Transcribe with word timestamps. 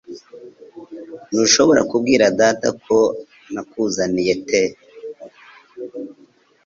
Ntushobora 1.31 1.81
kubwira 1.91 2.25
data 2.41 2.67
ko 2.83 2.97
nakuzaniye 3.53 4.33
t 4.45 4.47